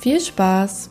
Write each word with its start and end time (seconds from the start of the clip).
Viel 0.00 0.18
Spaß! 0.18 0.88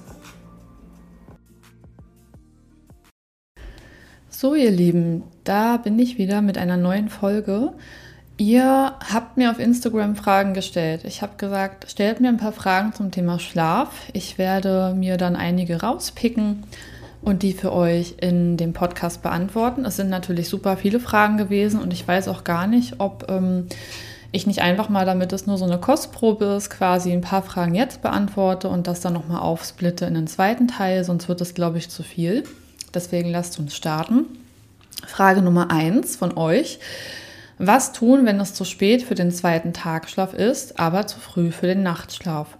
So, 4.29 4.53
ihr 4.53 4.69
Lieben, 4.69 5.23
da 5.43 5.77
bin 5.77 5.97
ich 5.97 6.19
wieder 6.19 6.43
mit 6.43 6.59
einer 6.59 6.77
neuen 6.77 7.09
Folge. 7.09 7.73
Ihr 8.37 8.93
habt 9.11 9.35
mir 9.35 9.49
auf 9.49 9.57
Instagram 9.57 10.15
Fragen 10.15 10.53
gestellt. 10.53 11.05
Ich 11.05 11.23
habe 11.23 11.37
gesagt, 11.37 11.89
stellt 11.89 12.21
mir 12.21 12.27
ein 12.27 12.37
paar 12.37 12.51
Fragen 12.51 12.93
zum 12.93 13.09
Thema 13.09 13.39
Schlaf. 13.39 13.89
Ich 14.13 14.37
werde 14.37 14.93
mir 14.95 15.17
dann 15.17 15.35
einige 15.35 15.81
rauspicken 15.81 16.65
und 17.23 17.41
die 17.41 17.53
für 17.53 17.73
euch 17.73 18.13
in 18.21 18.57
dem 18.57 18.73
Podcast 18.73 19.23
beantworten. 19.23 19.85
Es 19.85 19.95
sind 19.95 20.11
natürlich 20.11 20.49
super 20.49 20.77
viele 20.77 20.99
Fragen 20.99 21.37
gewesen 21.37 21.81
und 21.81 21.93
ich 21.93 22.07
weiß 22.07 22.27
auch 22.27 22.43
gar 22.43 22.67
nicht, 22.67 22.99
ob 22.99 23.25
ähm, 23.27 23.65
ich 24.31 24.45
nicht 24.45 24.61
einfach 24.61 24.89
mal, 24.89 25.05
damit 25.05 25.33
es 25.33 25.47
nur 25.47 25.57
so 25.57 25.65
eine 25.65 25.79
Kostprobe 25.79 26.45
ist, 26.45 26.69
quasi 26.69 27.11
ein 27.11 27.21
paar 27.21 27.41
Fragen 27.41 27.73
jetzt 27.73 28.01
beantworte 28.01 28.69
und 28.69 28.87
das 28.87 29.01
dann 29.01 29.13
nochmal 29.13 29.41
aufsplitte 29.41 30.05
in 30.05 30.13
den 30.13 30.27
zweiten 30.27 30.67
Teil, 30.67 31.03
sonst 31.03 31.27
wird 31.27 31.41
es, 31.41 31.53
glaube 31.53 31.79
ich, 31.79 31.89
zu 31.89 32.03
viel. 32.03 32.43
Deswegen 32.93 33.29
lasst 33.29 33.59
uns 33.59 33.75
starten. 33.75 34.25
Frage 35.05 35.41
Nummer 35.41 35.71
eins 35.71 36.15
von 36.15 36.37
euch. 36.37 36.79
Was 37.57 37.91
tun, 37.91 38.25
wenn 38.25 38.39
es 38.39 38.53
zu 38.53 38.63
spät 38.63 39.03
für 39.03 39.15
den 39.15 39.31
zweiten 39.31 39.73
Tagschlaf 39.73 40.33
ist, 40.33 40.79
aber 40.79 41.07
zu 41.07 41.19
früh 41.19 41.51
für 41.51 41.67
den 41.67 41.83
Nachtschlaf? 41.83 42.57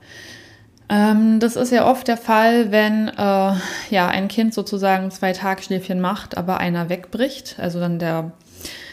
Ähm, 0.90 1.40
das 1.40 1.56
ist 1.56 1.72
ja 1.72 1.90
oft 1.90 2.08
der 2.08 2.18
Fall, 2.18 2.72
wenn 2.72 3.08
äh, 3.08 3.54
ja, 3.92 4.08
ein 4.08 4.28
Kind 4.28 4.54
sozusagen 4.54 5.12
zwei 5.12 5.32
Tagschläfchen 5.34 6.02
macht, 6.02 6.36
aber 6.38 6.58
einer 6.58 6.90
wegbricht, 6.90 7.58
also 7.60 7.80
dann 7.80 8.00
der, 8.00 8.32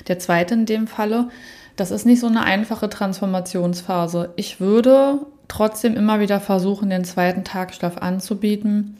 der 0.07 0.19
zweite 0.19 0.55
in 0.55 0.67
dem 0.67 0.87
Falle. 0.87 1.29
Das 1.77 1.91
ist 1.91 2.07
nicht 2.07 2.21
so 2.21 2.27
eine 2.27 2.43
einfache 2.43 2.89
Transformationsphase. 2.89 4.31
Ich 4.37 4.61
würde 4.61 5.21
trotzdem 5.49 5.95
immer 5.95 6.21
wieder 6.21 6.41
versuchen, 6.41 6.91
den 6.91 7.05
zweiten 7.05 7.45
Tagschlaf 7.45 7.99
anzubieten 7.99 8.97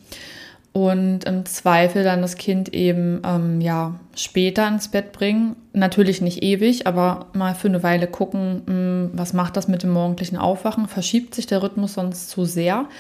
und 0.77 1.25
im 1.25 1.47
Zweifel 1.47 2.05
dann 2.05 2.21
das 2.21 2.37
Kind 2.37 2.75
eben 2.75 3.23
ähm, 3.25 3.63
ja 3.63 3.99
später 4.15 4.69
ins 4.69 4.89
Bett 4.89 5.13
bringen. 5.13 5.57
Natürlich 5.73 6.21
nicht 6.21 6.43
ewig, 6.43 6.87
aber 6.87 7.29
mal 7.33 7.55
für 7.55 7.69
eine 7.69 7.83
Weile 7.83 8.07
gucken, 8.07 8.63
hm, 8.67 9.11
was 9.15 9.33
macht 9.33 9.57
das 9.57 9.69
mit 9.69 9.83
dem 9.83 9.91
morgendlichen 9.91 10.37
Aufwachen? 10.37 10.87
Verschiebt 10.87 11.35
sich 11.35 11.47
der 11.47 11.63
Rhythmus 11.63 11.95
sonst 11.95 12.29
zu 12.29 12.45
sehr? 12.45 12.91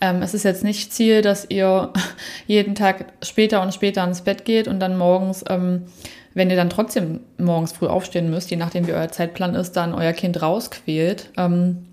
Ähm, 0.00 0.22
es 0.22 0.32
ist 0.32 0.44
jetzt 0.44 0.64
nicht 0.64 0.94
Ziel, 0.94 1.20
dass 1.20 1.44
ihr 1.50 1.92
jeden 2.46 2.74
Tag 2.74 3.12
später 3.22 3.60
und 3.60 3.74
später 3.74 4.02
ins 4.02 4.22
Bett 4.22 4.46
geht 4.46 4.66
und 4.66 4.80
dann 4.80 4.96
morgens 4.96 5.44
ähm, 5.50 5.82
wenn 6.40 6.48
ihr 6.48 6.56
dann 6.56 6.70
trotzdem 6.70 7.20
morgens 7.36 7.72
früh 7.72 7.86
aufstehen 7.86 8.30
müsst, 8.30 8.50
je 8.50 8.56
nachdem 8.56 8.86
wie 8.86 8.94
euer 8.94 9.10
Zeitplan 9.10 9.54
ist, 9.54 9.72
dann 9.72 9.92
euer 9.92 10.14
Kind 10.14 10.40
rausquält. 10.40 11.28
Ähm, 11.36 11.84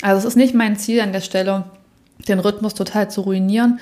also 0.00 0.16
es 0.16 0.24
ist 0.24 0.36
nicht 0.36 0.54
mein 0.54 0.76
Ziel 0.76 1.02
an 1.02 1.12
der 1.12 1.20
Stelle, 1.20 1.64
den 2.26 2.38
Rhythmus 2.38 2.72
total 2.72 3.10
zu 3.10 3.20
ruinieren. 3.20 3.78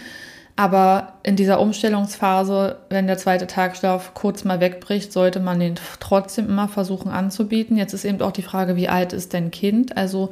Aber 0.57 1.13
in 1.23 1.37
dieser 1.37 1.61
Umstellungsphase, 1.61 2.79
wenn 2.91 3.07
der 3.07 3.17
zweite 3.17 3.47
Tagschlaf 3.47 4.13
kurz 4.15 4.43
mal 4.43 4.59
wegbricht, 4.59 5.13
sollte 5.13 5.39
man 5.39 5.61
den 5.61 5.77
trotzdem 6.01 6.49
immer 6.49 6.67
versuchen 6.67 7.13
anzubieten. 7.13 7.77
Jetzt 7.77 7.95
ist 7.95 8.05
eben 8.05 8.21
auch 8.21 8.33
die 8.33 8.43
Frage, 8.43 8.75
wie 8.75 8.89
alt 8.89 9.13
ist 9.13 9.35
dein 9.35 9.53
Kind? 9.53 9.97
Also 9.97 10.31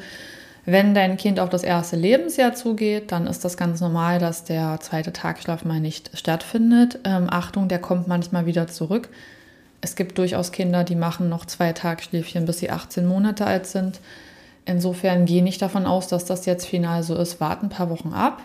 wenn 0.64 0.94
dein 0.94 1.16
Kind 1.16 1.38
auf 1.38 1.48
das 1.48 1.62
erste 1.62 1.94
Lebensjahr 1.94 2.56
zugeht, 2.56 3.12
dann 3.12 3.28
ist 3.28 3.44
das 3.44 3.56
ganz 3.56 3.80
normal, 3.80 4.18
dass 4.18 4.42
der 4.42 4.80
zweite 4.80 5.12
Tagschlaf 5.12 5.64
mal 5.64 5.78
nicht 5.78 6.10
stattfindet. 6.18 6.98
Ähm, 7.04 7.28
Achtung, 7.30 7.68
der 7.68 7.78
kommt 7.78 8.08
manchmal 8.08 8.46
wieder 8.46 8.66
zurück. 8.66 9.10
Es 9.80 9.96
gibt 9.96 10.18
durchaus 10.18 10.52
Kinder, 10.52 10.84
die 10.84 10.96
machen 10.96 11.28
noch 11.28 11.44
zwei 11.44 11.72
Tagschläfchen, 11.72 12.46
bis 12.46 12.58
sie 12.58 12.70
18 12.70 13.06
Monate 13.06 13.46
alt 13.46 13.66
sind. 13.66 14.00
Insofern 14.64 15.26
gehe 15.26 15.42
nicht 15.42 15.62
davon 15.62 15.86
aus, 15.86 16.08
dass 16.08 16.24
das 16.24 16.44
jetzt 16.44 16.66
final 16.66 17.02
so 17.02 17.14
ist. 17.14 17.40
Warte 17.40 17.66
ein 17.66 17.70
paar 17.70 17.88
Wochen 17.88 18.12
ab, 18.12 18.42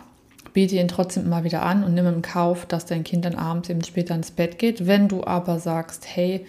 biete 0.52 0.76
ihn 0.76 0.88
trotzdem 0.88 1.24
immer 1.24 1.42
wieder 1.42 1.62
an 1.62 1.82
und 1.82 1.94
nimm 1.94 2.06
im 2.06 2.22
Kauf, 2.22 2.64
dass 2.66 2.86
dein 2.86 3.02
Kind 3.02 3.24
dann 3.24 3.34
abends 3.34 3.68
eben 3.68 3.82
später 3.82 4.14
ins 4.14 4.30
Bett 4.30 4.58
geht. 4.58 4.86
Wenn 4.86 5.08
du 5.08 5.24
aber 5.24 5.58
sagst, 5.58 6.06
hey, 6.06 6.46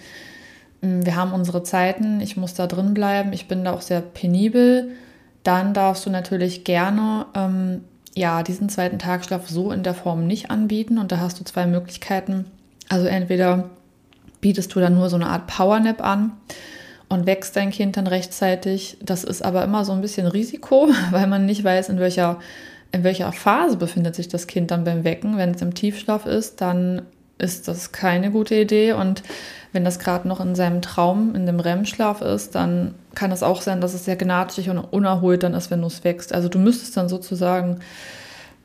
mm, 0.82 1.06
wir 1.06 1.16
haben 1.16 1.34
unsere 1.34 1.64
Zeiten, 1.64 2.22
ich 2.22 2.38
muss 2.38 2.54
da 2.54 2.68
drin 2.68 2.94
bleiben, 2.94 3.34
ich 3.34 3.48
bin 3.48 3.64
da 3.64 3.74
auch 3.74 3.82
sehr 3.82 4.02
penibel, 4.02 4.92
dann 5.44 5.74
darfst 5.74 6.06
du 6.06 6.10
natürlich 6.10 6.64
gerne 6.64 7.26
ähm, 7.34 7.82
ja, 8.16 8.44
diesen 8.44 8.70
zweiten 8.70 9.00
Tagschlaf 9.00 9.50
so 9.50 9.72
in 9.72 9.84
der 9.84 9.94
Form 9.94 10.28
nicht 10.28 10.52
anbieten. 10.52 10.98
Und 10.98 11.12
da 11.12 11.18
hast 11.20 11.40
du 11.40 11.44
zwei 11.44 11.66
Möglichkeiten. 11.66 12.46
Also 12.90 13.08
entweder 13.08 13.70
bietest 14.44 14.76
du 14.76 14.82
dann 14.82 14.96
nur 14.96 15.10
so 15.10 15.16
eine 15.16 15.28
Art 15.28 15.48
Powernap 15.48 16.04
an 16.04 16.34
und 17.08 17.26
wächst 17.26 17.56
dein 17.56 17.72
Kind 17.72 17.96
dann 17.96 18.08
rechtzeitig. 18.08 18.98
Das 19.02 19.24
ist 19.24 19.44
aber 19.44 19.64
immer 19.64 19.86
so 19.86 19.94
ein 19.94 20.02
bisschen 20.02 20.28
Risiko, 20.28 20.90
weil 21.12 21.28
man 21.28 21.46
nicht 21.48 21.64
weiß, 21.64 21.90
in 21.90 22.00
welcher, 22.00 22.40
in 22.92 23.04
welcher 23.04 23.32
Phase 23.32 23.78
befindet 23.78 24.16
sich 24.16 24.28
das 24.28 24.46
Kind 24.46 24.70
dann 24.70 24.84
beim 24.84 25.04
Wecken. 25.04 25.38
Wenn 25.38 25.52
es 25.52 25.62
im 25.62 25.74
Tiefschlaf 25.74 26.26
ist, 26.26 26.62
dann 26.62 27.04
ist 27.38 27.68
das 27.68 27.94
keine 27.94 28.32
gute 28.32 28.56
Idee. 28.56 28.94
Und 28.94 29.24
wenn 29.72 29.86
das 29.86 29.98
gerade 29.98 30.28
noch 30.28 30.42
in 30.42 30.56
seinem 30.56 30.82
Traum, 30.82 31.36
in 31.36 31.46
dem 31.46 31.60
REM-Schlaf 31.60 32.22
ist, 32.22 32.54
dann 32.54 32.96
kann 33.16 33.32
es 33.32 33.44
auch 33.44 33.62
sein, 33.62 33.80
dass 33.80 33.94
es 33.94 34.06
sehr 34.06 34.18
gnatschig 34.18 34.70
und 34.70 34.78
unerholt 34.80 35.44
dann 35.44 35.54
ist, 35.54 35.72
wenn 35.72 35.82
du 35.82 35.88
es 35.88 36.04
wächst. 36.04 36.34
Also 36.34 36.50
du 36.50 36.60
müsstest 36.60 36.98
dann 36.98 37.10
sozusagen 37.10 37.80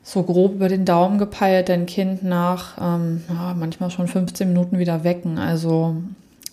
so 0.09 0.23
grob 0.23 0.55
über 0.55 0.69
den 0.69 0.85
Daumen 0.85 1.19
gepeilt 1.19 1.69
dein 1.69 1.85
Kind 1.85 2.23
nach 2.23 2.77
ähm, 2.81 3.21
ja, 3.29 3.53
manchmal 3.55 3.91
schon 3.91 4.07
15 4.07 4.47
Minuten 4.47 4.79
wieder 4.79 5.03
wecken. 5.03 5.37
Also 5.37 5.97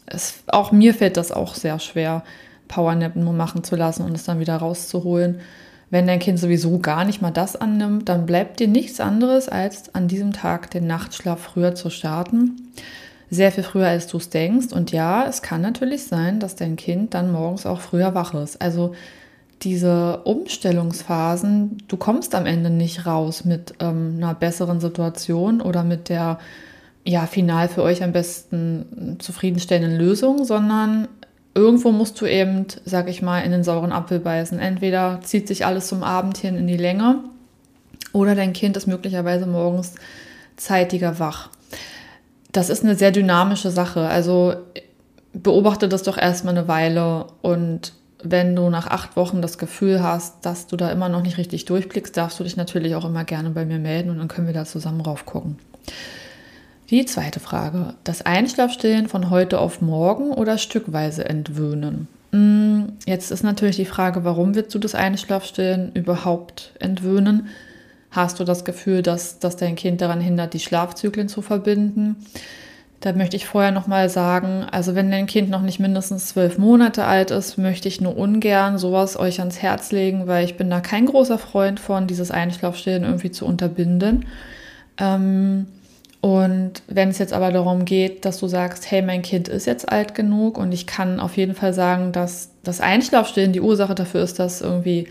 es, 0.05 0.43
auch 0.49 0.73
mir 0.73 0.93
fällt 0.93 1.17
das 1.17 1.33
auch 1.33 1.55
sehr 1.55 1.79
schwer, 1.79 2.23
Powernap 2.69 3.17
nur 3.17 3.33
machen 3.33 3.65
zu 3.65 3.75
lassen 3.75 4.03
und 4.05 4.15
es 4.15 4.25
dann 4.25 4.41
wieder 4.41 4.57
rauszuholen. 4.57 5.41
Wenn 5.89 6.07
dein 6.07 6.19
Kind 6.19 6.39
sowieso 6.39 6.81
gar 6.81 7.07
nicht 7.07 7.23
mal 7.23 7.31
das 7.31 7.57
annimmt, 7.57 8.11
dann 8.11 8.27
bleibt 8.27 8.61
dir 8.61 8.69
nichts 8.69 9.01
anderes, 9.01 9.49
als 9.49 9.95
an 9.95 10.07
diesem 10.07 10.35
Tag 10.35 10.71
den 10.71 10.87
Nachtschlaf 10.87 11.41
früher 11.41 11.75
zu 11.75 11.89
starten. 11.89 12.73
Sehr 13.31 13.53
viel 13.53 13.65
früher, 13.65 13.89
als 13.89 14.07
du 14.07 14.19
es 14.19 14.29
denkst. 14.29 14.75
Und 14.75 14.93
ja, 14.93 15.25
es 15.27 15.41
kann 15.41 15.63
natürlich 15.63 16.05
sein, 16.05 16.41
dass 16.41 16.57
dein 16.57 16.77
Kind 16.77 17.15
dann 17.15 17.33
morgens 17.33 17.65
auch 17.65 17.81
früher 17.81 18.15
wach 18.15 18.35
ist. 18.35 18.61
Also 18.61 18.95
diese 19.63 20.19
Umstellungsphasen, 20.25 21.83
du 21.89 21.97
kommst 21.97 22.35
am 22.35 22.47
Ende 22.47 22.71
nicht 22.71 23.07
raus 23.07 23.45
mit 23.45 23.75
ähm, 23.81 24.15
einer 24.19 24.35
besseren 24.35 24.81
Situation 24.81 25.61
oder 25.61 25.83
mit 25.83 26.09
der 26.09 26.39
ja 27.05 27.27
final 27.27 27.69
für 27.69 27.83
euch 27.83 28.03
am 28.03 28.13
besten 28.13 29.17
zufriedenstellenden 29.19 29.99
Lösung, 29.99 30.45
sondern 30.45 31.09
irgendwo 31.55 31.91
musst 31.93 32.21
du 32.21 32.27
eben, 32.27 32.67
sag 32.85 33.09
ich 33.09 33.23
mal, 33.23 33.41
in 33.41 33.53
den 33.53 33.65
sauren 33.65 33.93
Apfel 33.93 34.19
beißen. 34.19 34.59
Entweder 34.59 35.21
zieht 35.23 35.49
sich 35.49 35.65
alles 35.65 35.89
zum 35.89 36.03
Abend 36.03 36.37
hin 36.37 36.57
in 36.57 36.67
die 36.67 36.77
Länge 36.77 37.21
oder 38.13 38.35
dein 38.35 38.53
Kind 38.53 38.77
ist 38.77 38.87
möglicherweise 38.87 39.47
morgens 39.47 39.95
zeitiger 40.57 41.19
wach. 41.19 41.51
Das 42.53 42.71
ist 42.71 42.85
eine 42.85 42.95
sehr 42.95 43.11
dynamische 43.11 43.71
Sache. 43.71 44.01
Also 44.09 44.55
beobachte 45.33 45.89
das 45.89 46.03
doch 46.03 46.19
erstmal 46.19 46.57
eine 46.57 46.69
Weile 46.69 47.27
und 47.43 47.93
wenn 48.23 48.57
du 48.57 48.71
nach 48.71 48.87
acht 48.87 49.17
Wochen 49.17 49.43
das 49.43 49.59
Gefühl 49.59 50.03
hast, 50.03 50.45
dass 50.45 50.67
du 50.67 50.77
da 50.77 50.91
immer 50.91 51.09
noch 51.09 51.23
nicht 51.23 51.39
richtig 51.39 51.65
durchblickst, 51.67 52.17
darfst 52.17 52.41
du 52.41 52.45
dich 52.45 52.57
natürlich 52.57 52.95
auch 52.95 53.05
immer 53.05 53.25
gerne 53.25 53.51
bei 53.51 53.65
mir 53.65 53.79
melden 53.79 54.11
und 54.11 54.19
dann 54.19 54.29
können 54.29 54.47
wir 54.47 54.55
da 54.55 54.65
zusammen 54.65 55.03
drauf 55.03 55.27
gucken. 55.27 55.59
Die 56.91 57.05
zweite 57.05 57.41
Frage. 57.41 57.95
Das 58.05 58.23
Einschlafstillen 58.23 59.09
von 59.09 59.31
heute 59.31 59.59
auf 59.59 59.81
morgen 59.81 60.31
oder 60.31 60.57
stückweise 60.57 61.25
entwöhnen? 61.29 62.07
Hm, 62.33 62.93
jetzt 63.07 63.33
ist 63.33 63.43
natürlich 63.43 63.77
die 63.77 63.87
Frage, 63.87 64.25
warum 64.25 64.55
willst 64.55 64.75
du 64.75 64.79
das 64.79 64.95
Einschlafstillen 64.95 65.93
überhaupt 65.95 66.73
entwöhnen? 66.79 67.49
Hast 68.11 68.41
du 68.41 68.45
das 68.45 68.65
Gefühl, 68.65 69.03
dass, 69.03 69.41
dass 69.41 69.57
dein 69.57 69.75
Kind 69.75 70.01
daran 70.01 70.21
hindert, 70.21 70.55
die 70.55 70.61
Schlafzyklen 70.61 71.29
zu 71.29 71.43
verbinden? 71.43 72.17
Da 73.01 73.13
möchte 73.13 73.37
ich 73.37 73.47
vorher 73.47 73.73
nochmal 73.73 74.09
sagen, 74.09 74.65
also 74.71 74.95
wenn 74.95 75.11
dein 75.11 75.27
Kind 75.27 75.51
noch 75.51 75.61
nicht 75.61 75.79
mindestens 75.79 76.29
zwölf 76.29 76.59
Monate 76.59 77.05
alt 77.05 77.31
ist, 77.31 77.59
möchte 77.59 77.89
ich 77.89 78.01
nur 78.01 78.17
ungern 78.17 78.79
sowas 78.79 79.19
euch 79.19 79.39
ans 79.39 79.61
Herz 79.61 79.93
legen, 79.93 80.27
weil 80.27 80.45
ich 80.45 80.57
bin 80.57 80.71
da 80.71 80.81
kein 80.81 81.07
großer 81.07 81.39
Freund 81.39 81.79
von, 81.79 82.07
dieses 82.07 82.31
Einschlafstillen 82.31 83.05
irgendwie 83.05 83.31
zu 83.31 83.45
unterbinden. 83.45 84.27
Ähm, 84.99 85.67
und 86.23 86.83
wenn 86.89 87.11
es 87.11 87.19
jetzt 87.19 87.33
aber 87.33 87.53
darum 87.53 87.85
geht, 87.85 88.25
dass 88.25 88.41
du 88.41 88.49
sagst, 88.49 88.91
hey, 88.91 89.03
mein 89.03 89.23
Kind 89.23 89.49
ist 89.49 89.67
jetzt 89.67 89.93
alt 89.93 90.15
genug 90.15 90.59
und 90.59 90.73
ich 90.73 90.87
kann 90.87 91.21
auf 91.21 91.37
jeden 91.37 91.55
Fall 91.55 91.73
sagen, 91.73 92.13
dass 92.13 92.51
das 92.65 92.81
Einschlafstillen 92.81 93.53
die 93.53 93.61
Ursache 93.61 93.95
dafür 93.95 94.23
ist, 94.23 94.39
dass 94.39 94.61
irgendwie 94.61 95.07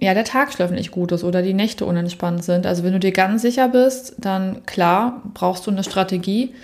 ja, 0.00 0.14
der 0.14 0.24
Tagschlaf 0.24 0.70
nicht 0.70 0.92
gut 0.92 1.10
ist 1.10 1.24
oder 1.24 1.42
die 1.42 1.54
Nächte 1.54 1.84
unentspannt 1.84 2.44
sind. 2.44 2.66
Also 2.66 2.84
wenn 2.84 2.92
du 2.92 3.00
dir 3.00 3.10
ganz 3.10 3.42
sicher 3.42 3.68
bist, 3.68 4.14
dann 4.18 4.64
klar, 4.64 5.22
brauchst 5.34 5.66
du 5.66 5.72
eine 5.72 5.82
Strategie. 5.82 6.54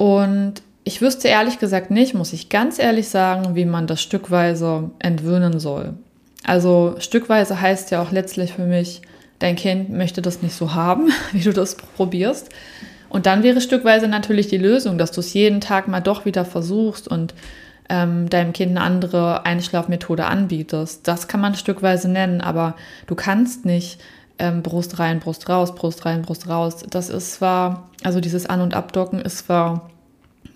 Und 0.00 0.62
ich 0.82 1.02
wüsste 1.02 1.28
ehrlich 1.28 1.58
gesagt 1.58 1.90
nicht, 1.90 2.14
muss 2.14 2.32
ich 2.32 2.48
ganz 2.48 2.78
ehrlich 2.78 3.10
sagen, 3.10 3.54
wie 3.54 3.66
man 3.66 3.86
das 3.86 4.00
stückweise 4.00 4.92
entwöhnen 4.98 5.60
soll. 5.60 5.92
Also 6.42 6.94
stückweise 7.00 7.60
heißt 7.60 7.90
ja 7.90 8.00
auch 8.00 8.10
letztlich 8.10 8.54
für 8.54 8.64
mich, 8.64 9.02
dein 9.40 9.56
Kind 9.56 9.90
möchte 9.90 10.22
das 10.22 10.40
nicht 10.40 10.54
so 10.54 10.72
haben, 10.72 11.12
wie 11.32 11.42
du 11.42 11.52
das 11.52 11.74
probierst. 11.74 12.48
Und 13.10 13.26
dann 13.26 13.42
wäre 13.42 13.60
stückweise 13.60 14.08
natürlich 14.08 14.48
die 14.48 14.56
Lösung, 14.56 14.96
dass 14.96 15.12
du 15.12 15.20
es 15.20 15.34
jeden 15.34 15.60
Tag 15.60 15.86
mal 15.86 16.00
doch 16.00 16.24
wieder 16.24 16.46
versuchst 16.46 17.06
und 17.06 17.34
ähm, 17.90 18.30
deinem 18.30 18.54
Kind 18.54 18.70
eine 18.70 18.80
andere 18.80 19.44
Einschlafmethode 19.44 20.24
anbietest. 20.24 21.06
Das 21.06 21.28
kann 21.28 21.42
man 21.42 21.56
stückweise 21.56 22.08
nennen, 22.10 22.40
aber 22.40 22.74
du 23.06 23.14
kannst 23.14 23.66
nicht 23.66 24.00
ähm, 24.40 24.62
Brust 24.62 24.98
rein, 24.98 25.20
Brust 25.20 25.48
raus, 25.48 25.74
Brust 25.74 26.04
rein, 26.04 26.22
Brust 26.22 26.48
raus. 26.48 26.82
Das 26.88 27.08
ist 27.08 27.34
zwar, 27.34 27.88
also 28.02 28.20
dieses 28.20 28.46
An- 28.46 28.60
und 28.60 28.74
Abdocken 28.74 29.20
ist 29.20 29.38
zwar 29.38 29.90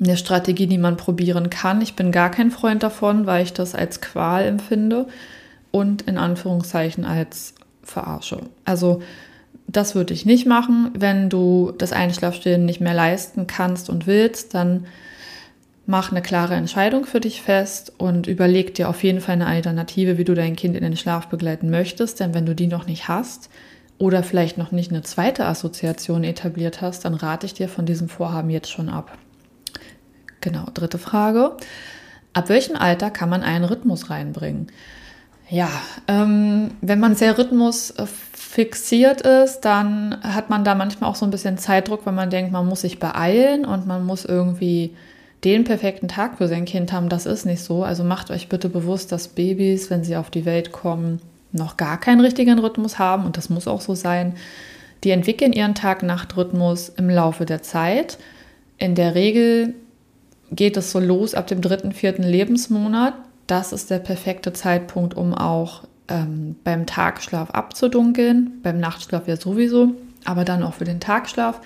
eine 0.03 0.17
Strategie, 0.17 0.67
die 0.67 0.79
man 0.79 0.97
probieren 0.97 1.51
kann. 1.51 1.81
Ich 1.81 1.95
bin 1.95 2.11
gar 2.11 2.31
kein 2.31 2.51
Freund 2.51 2.83
davon, 2.83 3.27
weil 3.27 3.45
ich 3.45 3.53
das 3.53 3.75
als 3.75 4.01
Qual 4.01 4.45
empfinde 4.45 5.07
und 5.71 6.03
in 6.03 6.19
Anführungszeichen 6.19 7.05
als 7.05 7.55
Verarsche. 7.83 8.41
Also 8.65 9.03
das 9.67 9.95
würde 9.95 10.15
ich 10.15 10.27
nicht 10.27 10.47
machen. 10.47 10.91
Wenn 10.97 11.29
du 11.29 11.73
das 11.77 11.93
Einschlafstillen 11.93 12.65
nicht 12.65 12.81
mehr 12.81 12.95
leisten 12.95 13.47
kannst 13.47 13.91
und 13.91 14.07
willst, 14.07 14.55
dann 14.55 14.87
mach 15.87 16.11
eine 16.11 16.23
klare 16.23 16.55
Entscheidung 16.55 17.05
für 17.05 17.21
dich 17.21 17.43
fest 17.43 17.93
und 17.99 18.27
überleg 18.27 18.75
dir 18.75 18.89
auf 18.89 19.03
jeden 19.03 19.21
Fall 19.21 19.35
eine 19.35 19.47
Alternative, 19.47 20.17
wie 20.17 20.25
du 20.25 20.35
dein 20.35 20.57
Kind 20.57 20.77
in 20.77 20.83
den 20.83 20.97
Schlaf 20.97 21.29
begleiten 21.29 21.71
möchtest. 21.71 22.21
Denn 22.21 22.35
wenn 22.35 22.47
du 22.47 22.55
die 22.55 22.67
noch 22.67 22.87
nicht 22.87 23.09
hast 23.09 23.51
oder 23.99 24.23
vielleicht 24.23 24.57
noch 24.57 24.73
nicht 24.73 24.91
eine 24.91 25.03
zweite 25.03 25.45
Assoziation 25.47 26.25
etabliert 26.25 26.81
hast, 26.81 27.05
dann 27.05 27.15
rate 27.15 27.47
ich 27.47 27.55
dir 27.55 27.69
von 27.69 27.87
diesem 27.87 28.09
Vorhaben 28.09 28.51
jetzt 28.51 28.71
schon 28.71 28.89
ab. 28.89 29.19
Genau, 30.41 30.67
dritte 30.73 30.99
Frage. 30.99 31.53
Ab 32.33 32.49
welchem 32.49 32.77
Alter 32.77 33.11
kann 33.11 33.29
man 33.29 33.43
einen 33.43 33.65
Rhythmus 33.65 34.11
reinbringen? 34.11 34.69
Ja, 35.51 35.69
ähm, 36.09 36.71
wenn 36.81 37.01
man 37.01 37.15
sehr 37.15 37.37
rhythmusfixiert 37.37 39.21
ist, 39.21 39.61
dann 39.61 40.19
hat 40.23 40.49
man 40.49 40.65
da 40.65 40.75
manchmal 40.75 41.11
auch 41.11 41.17
so 41.17 41.27
ein 41.27 41.31
bisschen 41.31 41.59
Zeitdruck, 41.59 42.07
weil 42.07 42.15
man 42.15 42.31
denkt, 42.31 42.51
man 42.51 42.67
muss 42.67 42.81
sich 42.81 42.99
beeilen 42.99 43.67
und 43.67 43.87
man 43.87 44.07
muss 44.07 44.25
irgendwie 44.25 44.97
den 45.45 45.65
perfekten 45.65 46.09
Tag 46.09 46.39
für 46.39 46.49
sein 46.49 46.65
Kind 46.65 46.93
haben. 46.93 47.09
Das 47.09 47.27
ist 47.27 47.45
nicht 47.45 47.63
so. 47.63 47.85
Also 47.85 48.05
macht 48.05 48.31
euch 48.31 48.49
bitte 48.49 48.69
bewusst, 48.69 49.13
dass 49.13 49.29
Babys, 49.29 49.91
wenn 49.91 50.05
sie 50.05 50.17
auf 50.17 50.31
die 50.31 50.45
Welt 50.45 50.73
kommen, 50.73 51.21
noch 51.53 51.77
gar 51.77 52.01
keinen 52.01 52.21
richtigen 52.21 52.59
Rhythmus 52.59 52.99
haben 52.99 53.27
und 53.27 53.37
das 53.37 53.51
muss 53.51 53.69
auch 53.69 53.81
so 53.81 53.95
sein. 53.95 54.35
Die 55.05 55.11
entwickeln 55.11 55.53
ihren 55.53 55.75
Tag-Nacht-Rhythmus 55.75 56.89
im 56.89 57.11
Laufe 57.11 57.45
der 57.45 57.63
Zeit. 57.63 58.19
In 58.79 58.95
der 58.95 59.15
Regel 59.15 59.75
geht 60.51 60.77
es 60.77 60.91
so 60.91 60.99
los 60.99 61.35
ab 61.35 61.47
dem 61.47 61.61
dritten, 61.61 61.93
vierten 61.93 62.23
Lebensmonat 62.23 63.15
das 63.47 63.73
ist 63.73 63.91
der 63.91 63.99
perfekte 63.99 64.53
Zeitpunkt, 64.53 65.15
um 65.15 65.35
auch 65.35 65.85
ähm, 66.09 66.57
beim 66.65 66.87
Tagschlaf 66.87 67.51
abzudunkeln, 67.51 68.61
beim 68.63 68.79
Nachtschlaf 68.79 69.29
ja 69.29 69.37
sowieso, 69.37 69.93
aber 70.25 70.45
dann 70.45 70.63
auch 70.63 70.75
für 70.75 70.85
den 70.85 71.01
Tagschlaf, 71.01 71.61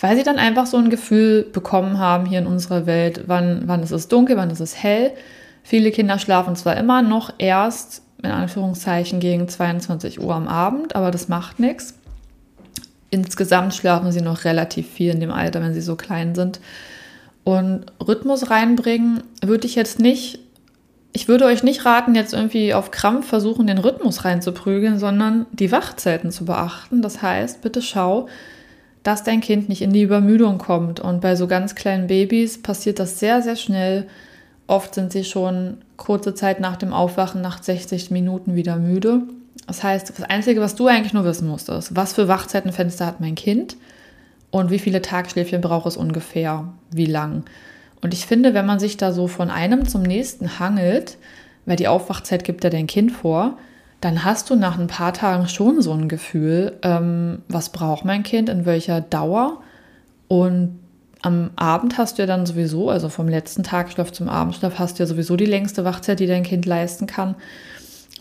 weil 0.00 0.16
sie 0.16 0.22
dann 0.22 0.38
einfach 0.38 0.66
so 0.66 0.76
ein 0.76 0.90
Gefühl 0.90 1.44
bekommen 1.44 1.98
haben 1.98 2.26
hier 2.26 2.38
in 2.38 2.46
unserer 2.46 2.86
Welt, 2.86 3.24
wann, 3.26 3.62
wann 3.66 3.82
ist 3.82 3.90
es 3.90 4.08
dunkel, 4.08 4.36
wann 4.36 4.50
ist 4.50 4.60
es 4.60 4.82
hell. 4.82 5.12
Viele 5.62 5.90
Kinder 5.90 6.18
schlafen 6.18 6.56
zwar 6.56 6.76
immer 6.76 7.02
noch 7.02 7.32
erst 7.38 8.02
in 8.22 8.30
Anführungszeichen 8.30 9.20
gegen 9.20 9.48
22 9.48 10.20
Uhr 10.20 10.34
am 10.34 10.48
Abend, 10.48 10.96
aber 10.96 11.10
das 11.10 11.28
macht 11.28 11.60
nichts. 11.60 11.94
Insgesamt 13.10 13.74
schlafen 13.74 14.12
sie 14.12 14.20
noch 14.20 14.44
relativ 14.44 14.88
viel 14.88 15.12
in 15.12 15.20
dem 15.20 15.30
Alter, 15.30 15.62
wenn 15.62 15.74
sie 15.74 15.80
so 15.80 15.96
klein 15.96 16.34
sind. 16.34 16.60
Und 17.44 17.86
Rhythmus 18.06 18.50
reinbringen 18.50 19.22
würde 19.42 19.66
ich 19.66 19.74
jetzt 19.74 19.98
nicht 19.98 20.40
ich 21.12 21.26
würde 21.26 21.46
euch 21.46 21.62
nicht 21.62 21.84
raten, 21.84 22.14
jetzt 22.14 22.32
irgendwie 22.32 22.74
auf 22.74 22.90
Krampf 22.90 23.26
versuchen, 23.26 23.66
den 23.66 23.78
Rhythmus 23.78 24.24
reinzuprügeln, 24.24 24.98
sondern 24.98 25.46
die 25.50 25.72
Wachzeiten 25.72 26.30
zu 26.30 26.44
beachten. 26.44 27.02
Das 27.02 27.22
heißt, 27.22 27.60
bitte 27.62 27.82
schau, 27.82 28.28
dass 29.08 29.22
dein 29.24 29.40
Kind 29.40 29.70
nicht 29.70 29.80
in 29.80 29.94
die 29.94 30.02
Übermüdung 30.02 30.58
kommt. 30.58 31.00
Und 31.00 31.22
bei 31.22 31.34
so 31.34 31.46
ganz 31.46 31.74
kleinen 31.74 32.08
Babys 32.08 32.60
passiert 32.60 32.98
das 32.98 33.18
sehr, 33.18 33.40
sehr 33.40 33.56
schnell. 33.56 34.06
Oft 34.66 34.94
sind 34.94 35.12
sie 35.12 35.24
schon 35.24 35.78
kurze 35.96 36.34
Zeit 36.34 36.60
nach 36.60 36.76
dem 36.76 36.92
Aufwachen, 36.92 37.40
nach 37.40 37.62
60 37.62 38.10
Minuten 38.10 38.54
wieder 38.54 38.76
müde. 38.76 39.22
Das 39.66 39.82
heißt, 39.82 40.10
das 40.10 40.28
Einzige, 40.28 40.60
was 40.60 40.74
du 40.74 40.88
eigentlich 40.88 41.14
nur 41.14 41.24
wissen 41.24 41.48
musst, 41.48 41.70
ist, 41.70 41.96
was 41.96 42.12
für 42.12 42.28
Wachzeitenfenster 42.28 43.06
hat 43.06 43.18
mein 43.18 43.34
Kind 43.34 43.78
und 44.50 44.70
wie 44.70 44.78
viele 44.78 45.00
Tagschläfchen 45.00 45.62
braucht 45.62 45.86
es 45.86 45.96
ungefähr, 45.96 46.68
wie 46.90 47.06
lang. 47.06 47.44
Und 48.02 48.12
ich 48.12 48.26
finde, 48.26 48.52
wenn 48.52 48.66
man 48.66 48.78
sich 48.78 48.98
da 48.98 49.12
so 49.12 49.26
von 49.26 49.48
einem 49.48 49.88
zum 49.88 50.02
nächsten 50.02 50.58
hangelt, 50.58 51.16
weil 51.64 51.76
die 51.76 51.88
Aufwachzeit 51.88 52.44
gibt 52.44 52.62
ja 52.62 52.68
dein 52.68 52.86
Kind 52.86 53.10
vor, 53.10 53.56
dann 54.00 54.24
hast 54.24 54.50
du 54.50 54.54
nach 54.54 54.78
ein 54.78 54.86
paar 54.86 55.12
Tagen 55.12 55.48
schon 55.48 55.82
so 55.82 55.92
ein 55.92 56.08
Gefühl, 56.08 56.78
ähm, 56.82 57.42
was 57.48 57.70
braucht 57.70 58.04
mein 58.04 58.22
Kind, 58.22 58.48
in 58.48 58.64
welcher 58.64 59.00
Dauer. 59.00 59.60
Und 60.28 60.78
am 61.22 61.50
Abend 61.56 61.98
hast 61.98 62.18
du 62.18 62.22
ja 62.22 62.26
dann 62.26 62.46
sowieso, 62.46 62.90
also 62.90 63.08
vom 63.08 63.28
letzten 63.28 63.64
Tagschlaf 63.64 64.12
zum 64.12 64.28
Abendschlaf, 64.28 64.78
hast 64.78 64.98
du 64.98 65.02
ja 65.02 65.06
sowieso 65.06 65.36
die 65.36 65.46
längste 65.46 65.84
Wachzeit, 65.84 66.20
die 66.20 66.26
dein 66.26 66.44
Kind 66.44 66.64
leisten 66.64 67.06
kann. 67.06 67.34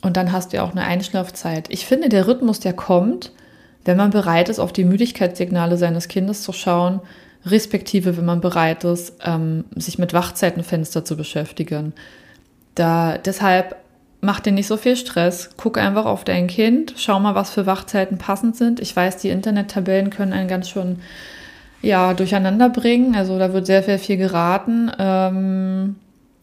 Und 0.01 0.17
dann 0.17 0.31
hast 0.31 0.51
du 0.51 0.57
ja 0.57 0.63
auch 0.63 0.71
eine 0.71 0.83
Einschlafzeit. 0.83 1.67
Ich 1.69 1.85
finde, 1.85 2.09
der 2.09 2.27
Rhythmus, 2.27 2.59
der 2.59 2.73
kommt, 2.73 3.31
wenn 3.85 3.97
man 3.97 4.09
bereit 4.09 4.49
ist, 4.49 4.59
auf 4.59 4.73
die 4.73 4.83
Müdigkeitssignale 4.85 5.77
seines 5.77 6.07
Kindes 6.07 6.41
zu 6.41 6.53
schauen, 6.53 7.01
respektive 7.45 8.17
wenn 8.17 8.25
man 8.25 8.41
bereit 8.41 8.83
ist, 8.83 9.13
ähm, 9.23 9.65
sich 9.75 9.99
mit 9.99 10.13
Wachzeitenfenster 10.13 11.05
zu 11.05 11.15
beschäftigen. 11.15 11.93
Da, 12.75 13.17
deshalb 13.17 13.75
mach 14.21 14.39
dir 14.39 14.51
nicht 14.51 14.67
so 14.67 14.77
viel 14.77 14.95
Stress, 14.95 15.51
guck 15.57 15.77
einfach 15.77 16.05
auf 16.05 16.23
dein 16.23 16.47
Kind, 16.47 16.93
schau 16.97 17.19
mal, 17.19 17.35
was 17.35 17.51
für 17.51 17.65
Wachzeiten 17.65 18.17
passend 18.17 18.55
sind. 18.55 18.79
Ich 18.79 18.95
weiß, 18.95 19.17
die 19.17 19.29
Internettabellen 19.29 20.09
können 20.09 20.33
einen 20.33 20.47
ganz 20.47 20.69
schön 20.69 20.99
ja, 21.81 22.13
durcheinander 22.13 22.69
bringen. 22.69 23.15
Also 23.15 23.37
da 23.37 23.53
wird 23.53 23.65
sehr, 23.65 23.83
sehr 23.83 23.99
viel 23.99 24.17
geraten. 24.17 24.91
Ähm, 24.97 25.95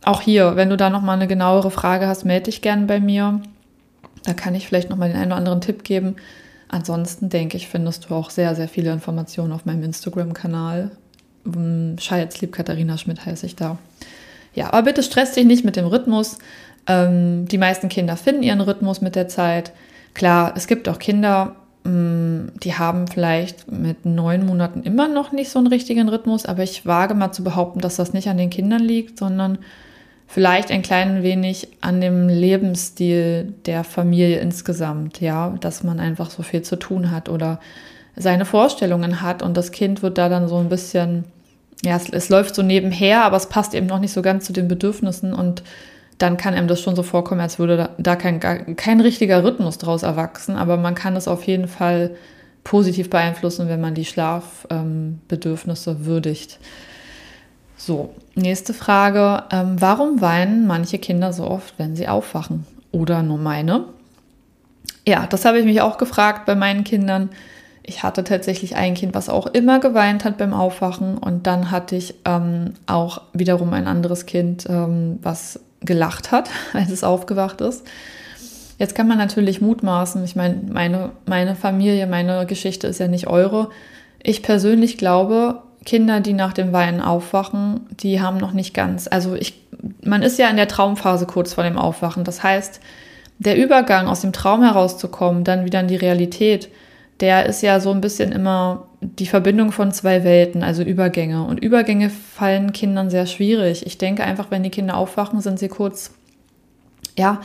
auch 0.05 0.21
hier, 0.21 0.57
wenn 0.57 0.71
du 0.71 0.77
da 0.77 0.91
nochmal 0.91 1.17
eine 1.17 1.27
genauere 1.27 1.71
Frage 1.71 2.07
hast, 2.07 2.25
melde 2.25 2.45
dich 2.45 2.63
gerne 2.63 2.87
bei 2.87 3.01
mir. 3.01 3.41
Da 4.25 4.33
kann 4.33 4.55
ich 4.55 4.67
vielleicht 4.67 4.91
nochmal 4.91 5.09
den 5.09 5.17
einen 5.17 5.33
oder 5.33 5.37
anderen 5.37 5.61
Tipp 5.61 5.85
geben. 5.85 6.17
Ansonsten 6.69 7.29
denke 7.29 7.57
ich, 7.57 7.69
findest 7.69 8.09
du 8.09 8.15
auch 8.15 8.31
sehr, 8.31 8.55
sehr 8.55 8.69
viele 8.69 8.93
Informationen 8.93 9.53
auf 9.53 9.65
meinem 9.65 9.83
Instagram-Kanal. 9.83 10.91
Scheiß 11.99 12.41
lieb 12.41 12.53
Katharina 12.53 12.97
Schmidt 12.97 13.25
heiße 13.27 13.45
ich 13.47 13.57
da. 13.57 13.79
Ja, 14.55 14.73
aber 14.73 14.83
bitte 14.83 15.03
stress 15.03 15.33
dich 15.33 15.45
nicht 15.45 15.65
mit 15.65 15.77
dem 15.77 15.87
Rhythmus. 15.87 16.39
Ähm, 16.87 17.47
die 17.47 17.59
meisten 17.59 17.89
Kinder 17.89 18.17
finden 18.17 18.43
ihren 18.43 18.61
Rhythmus 18.61 19.01
mit 19.01 19.17
der 19.17 19.29
Zeit. 19.29 19.73
Klar, 20.13 20.53
es 20.57 20.67
gibt 20.67 20.89
auch 20.89 20.99
Kinder, 20.99 21.57
mh, 21.85 21.91
mm, 21.91 22.53
die 22.63 22.75
haben 22.75 23.07
vielleicht 23.09 23.71
mit 23.71 24.05
neun 24.05 24.47
Monaten 24.47 24.83
immer 24.83 25.09
noch 25.09 25.33
nicht 25.33 25.51
so 25.51 25.59
einen 25.59 25.69
richtigen 25.69 26.09
Rhythmus, 26.09 26.47
aber 26.47 26.63
ich 26.63 26.87
wage 26.87 27.15
mal 27.15 27.33
zu 27.33 27.43
behaupten, 27.45 27.81
dass 27.81 27.97
das 27.97 28.13
nicht 28.13 28.29
an 28.29 28.37
den 28.37 28.51
Kindern 28.51 28.83
liegt, 28.83 29.19
sondern 29.19 29.59
vielleicht 30.27 30.71
ein 30.71 30.83
klein 30.83 31.23
wenig 31.23 31.69
an 31.81 32.01
dem 32.01 32.29
Lebensstil 32.29 33.55
der 33.67 33.85
Familie 33.85 34.39
insgesamt, 34.39 35.21
ja, 35.21 35.55
dass 35.61 35.83
man 35.83 36.01
einfach 36.01 36.31
so 36.31 36.43
viel 36.43 36.63
zu 36.63 36.77
tun 36.77 37.11
hat 37.11 37.29
oder 37.29 37.61
seine 38.17 38.45
Vorstellungen 38.45 39.21
hat 39.21 39.43
und 39.43 39.57
das 39.57 39.73
Kind 39.73 40.03
wird 40.03 40.19
da 40.19 40.29
dann 40.29 40.49
so 40.49 40.59
ein 40.59 40.69
bisschen, 40.69 41.25
ja, 41.85 41.97
es, 41.97 42.09
es 42.09 42.29
läuft 42.29 42.55
so 42.55 42.63
nebenher, 42.63 43.25
aber 43.25 43.37
es 43.37 43.49
passt 43.49 43.75
eben 43.75 43.87
noch 43.87 43.99
nicht 43.99 44.13
so 44.13 44.23
ganz 44.23 44.45
zu 44.45 44.53
den 44.53 44.69
Bedürfnissen 44.69 45.35
und 45.35 45.63
dann 46.19 46.37
kann 46.37 46.55
einem 46.55 46.69
das 46.69 46.81
schon 46.81 46.97
so 46.97 47.03
vorkommen, 47.03 47.41
als 47.41 47.59
würde 47.59 47.91
da, 47.99 48.17
kein, 48.17 48.41
kein 48.41 49.01
richtiger 49.01 49.43
Rhythmus 49.43 49.79
draus 49.79 50.03
erwachsen, 50.03 50.57
aber 50.57 50.77
man 50.77 50.95
kann 50.95 51.17
es 51.17 51.29
auf 51.29 51.45
jeden 51.45 51.69
Fall 51.69 52.13
positiv 52.63 53.11
beeinflussen, 53.11 53.69
wenn 53.69 53.81
man 53.81 53.95
die 53.95 54.05
Schlafbedürfnisse 54.05 55.91
ähm, 55.91 56.07
würdigt. 56.07 56.59
So, 57.77 58.15
nächste 58.35 58.73
Frage. 58.73 59.45
Ähm, 59.51 59.77
warum 59.81 60.21
weinen 60.21 60.67
manche 60.67 60.99
Kinder 60.99 61.33
so 61.33 61.47
oft, 61.47 61.75
wenn 61.79 61.97
sie 61.97 62.09
aufwachen? 62.09 62.67
Oder 62.93 63.23
nur 63.23 63.39
meine? 63.39 63.85
Ja, 65.07 65.27
das 65.27 65.45
habe 65.45 65.59
ich 65.59 65.65
mich 65.65 65.83
auch 65.83 65.99
gefragt 65.99 66.47
bei 66.47 66.55
meinen 66.55 66.85
Kindern. 66.85 67.29
Ich 67.83 68.03
hatte 68.03 68.25
tatsächlich 68.25 68.77
ein 68.77 68.95
Kind, 68.95 69.15
was 69.15 69.29
auch 69.29 69.47
immer 69.47 69.81
geweint 69.81 70.25
hat 70.25 70.39
beim 70.39 70.55
Aufwachen. 70.55 71.19
Und 71.19 71.47
dann 71.47 71.71
hatte 71.71 71.97
ich 71.97 72.15
ähm, 72.25 72.73
auch 72.87 73.21
wiederum 73.35 73.75
ein 73.75 73.87
anderes 73.87 74.25
Kind, 74.25 74.67
ähm, 74.71 75.19
was 75.21 75.61
gelacht 75.85 76.33
hat, 76.33 76.51
als 76.73 76.91
es 76.91 77.05
aufgewacht 77.05 77.61
ist. 77.61 77.87
Jetzt 78.79 78.95
kann 78.95 79.07
man 79.07 79.19
natürlich 79.19 79.61
mutmaßen. 79.61 80.25
Ich 80.25 80.35
meine, 80.35 80.61
meine, 80.71 81.11
meine 81.27 81.55
Familie, 81.55 82.07
meine 82.07 82.45
Geschichte 82.47 82.89
ist 82.89 82.99
ja 82.99 83.07
nicht 83.07 83.29
eure. 83.29 83.71
Ich 84.23 84.43
persönlich 84.43 84.99
glaube, 84.99 85.63
Kinder, 85.85 86.21
die 86.21 86.33
nach 86.33 86.53
dem 86.53 86.73
Weinen 86.73 87.01
aufwachen, 87.01 87.87
die 87.91 88.21
haben 88.21 88.39
noch 88.39 88.53
nicht 88.53 88.75
ganz, 88.75 89.07
also 89.07 89.35
ich, 89.35 89.63
man 90.03 90.23
ist 90.23 90.39
ja 90.39 90.49
in 90.49 90.57
der 90.57 90.69
Traumphase 90.69 91.27
kurz 91.27 91.55
vor 91.55 91.65
dem 91.65 91.77
Aufwachen. 91.77 92.25
Das 92.25 92.43
heißt, 92.43 92.81
der 93.39 93.57
Übergang 93.57 94.09
aus 94.09 94.21
dem 94.21 94.33
Traum 94.33 94.63
herauszukommen, 94.63 95.45
dann 95.45 95.65
wieder 95.65 95.81
in 95.81 95.89
die 95.89 95.97
Realität, 95.97 96.69
der 97.21 97.47
ist 97.47 97.63
ja 97.63 97.81
so 97.81 97.91
ein 97.91 98.01
bisschen 98.01 98.33
immer 98.33 98.87
die 99.19 99.27
Verbindung 99.27 99.73
von 99.73 99.93
zwei 99.93 100.25
Welten, 100.25 100.63
also 100.63 100.83
Übergänge. 100.83 101.45
Und 101.45 101.63
Übergänge 101.63 102.11
fallen 102.11 102.73
Kindern 102.73 103.11
sehr 103.11 103.27
schwierig. 103.27 103.87
Ich 103.87 103.99
denke 103.99 104.25
einfach, 104.25 104.51
wenn 104.51 104.63
die 104.63 104.71
Kinder 104.71 104.97
aufwachen, 104.97 105.41
sind 105.41 105.59
sie 105.59 105.69
kurz, 105.69 106.13
ja, 107.17 107.41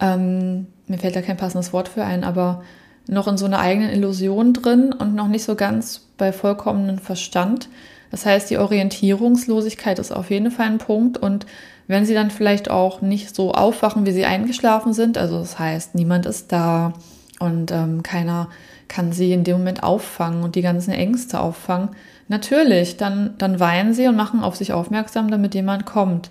ähm, 0.00 0.66
mir 0.86 0.98
fällt 0.98 1.16
da 1.16 1.22
kein 1.22 1.36
passendes 1.36 1.72
Wort 1.72 1.88
für 1.88 2.04
ein, 2.04 2.24
aber 2.24 2.62
noch 3.06 3.28
in 3.28 3.38
so 3.38 3.46
einer 3.46 3.60
eigenen 3.60 3.90
Illusion 3.90 4.52
drin 4.52 4.92
und 4.92 5.14
noch 5.14 5.28
nicht 5.28 5.44
so 5.44 5.54
ganz 5.54 6.08
bei 6.18 6.32
vollkommenem 6.32 6.98
Verstand. 6.98 7.68
Das 8.10 8.26
heißt, 8.26 8.50
die 8.50 8.58
Orientierungslosigkeit 8.58 9.98
ist 9.98 10.12
auf 10.12 10.30
jeden 10.30 10.50
Fall 10.50 10.66
ein 10.66 10.78
Punkt 10.78 11.18
und 11.18 11.46
wenn 11.86 12.06
sie 12.06 12.14
dann 12.14 12.30
vielleicht 12.30 12.70
auch 12.70 13.00
nicht 13.02 13.34
so 13.34 13.52
aufwachen, 13.52 14.06
wie 14.06 14.12
sie 14.12 14.24
eingeschlafen 14.24 14.92
sind, 14.92 15.18
also 15.18 15.38
das 15.38 15.58
heißt, 15.58 15.94
niemand 15.94 16.26
ist 16.26 16.52
da 16.52 16.92
und 17.40 17.72
ähm, 17.72 18.02
keiner 18.02 18.48
kann 18.90 19.12
sie 19.12 19.32
in 19.32 19.44
dem 19.44 19.58
Moment 19.58 19.82
auffangen 19.82 20.42
und 20.42 20.56
die 20.56 20.62
ganzen 20.62 20.90
Ängste 20.92 21.40
auffangen, 21.40 21.90
natürlich, 22.28 22.98
dann, 22.98 23.34
dann 23.38 23.60
weinen 23.60 23.94
sie 23.94 24.08
und 24.08 24.16
machen 24.16 24.42
auf 24.42 24.56
sich 24.56 24.74
aufmerksam, 24.74 25.30
damit 25.30 25.54
jemand 25.54 25.86
kommt. 25.86 26.28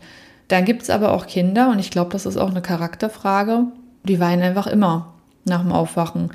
Dann 0.50 0.66
gibt 0.66 0.84
es 0.84 0.90
aber 0.90 1.14
auch 1.14 1.26
Kinder, 1.26 1.70
und 1.70 1.80
ich 1.80 1.90
glaube, 1.90 2.12
das 2.12 2.26
ist 2.26 2.38
auch 2.38 2.52
eine 2.52 2.62
Charakterfrage, 2.62 3.64
die 4.04 4.20
weinen 4.20 4.44
einfach 4.44 4.68
immer 4.68 5.14
nach 5.46 5.62
dem 5.62 5.72
Aufwachen. 5.72 6.32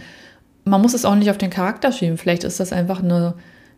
Man 0.65 0.81
muss 0.81 0.95
es 0.95 1.05
auch 1.05 1.15
nicht 1.15 1.31
auf 1.31 1.39
den 1.39 1.51
Charakter 1.51 1.93
schieben. 1.93 2.17
Vielleicht 2.17 2.45
ist 2.45 2.59
das 2.59 2.73
einfach 2.73 3.03
eine 3.03 3.35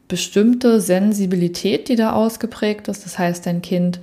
bestimmte 0.07 0.81
Sensibilität, 0.81 1.89
die 1.89 1.97
da 1.97 2.13
ausgeprägt 2.13 2.87
ist. 2.87 3.05
Das 3.05 3.19
heißt, 3.19 3.45
dein 3.45 3.61
Kind 3.61 3.99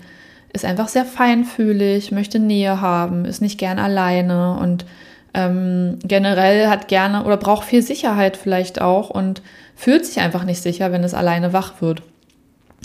ist 0.52 0.66
einfach 0.66 0.90
sehr 0.90 1.06
feinfühlig, 1.06 2.12
möchte 2.12 2.40
Nähe 2.40 2.82
haben, 2.82 3.24
ist 3.24 3.42
nicht 3.42 3.58
gern 3.58 3.80
alleine 3.80 4.58
und 4.58 4.86
ähm, 5.34 5.98
generell 6.04 6.68
hat 6.68 6.88
gerne 6.88 7.24
oder 7.24 7.38
braucht 7.38 7.66
viel 7.66 7.82
Sicherheit 7.82 8.38
vielleicht 8.38 8.82
auch 8.82 9.10
und 9.10 9.42
fühlt 9.76 10.06
sich 10.06 10.20
einfach 10.20 10.44
nicht 10.44 10.62
sicher, 10.62 10.92
wenn 10.92 11.04
es 11.04 11.14
alleine 11.14 11.54
wach 11.54 11.82
wird. 11.82 12.04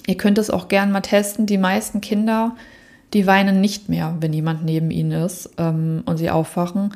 Ihr 0.06 0.16
könnt 0.16 0.38
es 0.38 0.50
auch 0.50 0.68
gern 0.68 0.90
mal 0.90 1.02
testen. 1.02 1.44
Die 1.44 1.58
meisten 1.58 2.00
Kinder, 2.00 2.56
die 3.12 3.26
weinen 3.26 3.60
nicht 3.60 3.88
mehr, 3.90 4.16
wenn 4.20 4.32
jemand 4.32 4.64
neben 4.64 4.90
ihnen 4.90 5.12
ist 5.24 5.50
ähm, 5.58 6.02
und 6.06 6.16
sie 6.16 6.30
aufwachen. 6.30 6.92